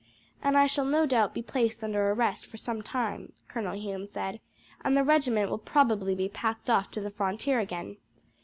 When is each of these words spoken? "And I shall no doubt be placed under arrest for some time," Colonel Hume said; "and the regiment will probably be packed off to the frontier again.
"And 0.41 0.57
I 0.57 0.65
shall 0.65 0.85
no 0.85 1.05
doubt 1.05 1.31
be 1.35 1.43
placed 1.43 1.83
under 1.83 2.09
arrest 2.09 2.47
for 2.47 2.57
some 2.57 2.81
time," 2.81 3.33
Colonel 3.47 3.75
Hume 3.79 4.07
said; 4.07 4.39
"and 4.83 4.97
the 4.97 5.03
regiment 5.03 5.51
will 5.51 5.59
probably 5.59 6.15
be 6.15 6.27
packed 6.27 6.71
off 6.71 6.89
to 6.89 7.01
the 7.01 7.11
frontier 7.11 7.59
again. 7.59 7.97